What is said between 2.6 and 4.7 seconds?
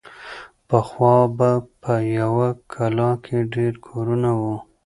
کلا کې ډېر کورونه وو.